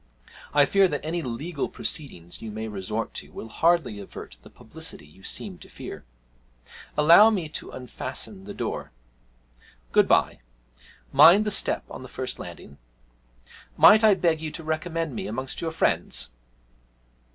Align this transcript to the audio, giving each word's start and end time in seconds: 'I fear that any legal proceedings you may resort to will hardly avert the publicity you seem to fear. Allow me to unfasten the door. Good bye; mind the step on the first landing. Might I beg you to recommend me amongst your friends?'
'I 0.55 0.65
fear 0.65 0.87
that 0.87 1.05
any 1.05 1.21
legal 1.21 1.69
proceedings 1.69 2.41
you 2.41 2.49
may 2.49 2.67
resort 2.67 3.13
to 3.13 3.31
will 3.31 3.49
hardly 3.49 3.99
avert 3.99 4.37
the 4.41 4.49
publicity 4.49 5.05
you 5.05 5.21
seem 5.21 5.59
to 5.59 5.69
fear. 5.69 6.05
Allow 6.97 7.29
me 7.29 7.47
to 7.49 7.69
unfasten 7.69 8.45
the 8.45 8.53
door. 8.55 8.89
Good 9.91 10.07
bye; 10.07 10.39
mind 11.11 11.45
the 11.45 11.51
step 11.51 11.85
on 11.87 12.01
the 12.01 12.07
first 12.07 12.39
landing. 12.39 12.79
Might 13.77 14.03
I 14.03 14.15
beg 14.15 14.41
you 14.41 14.49
to 14.49 14.63
recommend 14.63 15.13
me 15.13 15.27
amongst 15.27 15.61
your 15.61 15.69
friends?' 15.69 16.31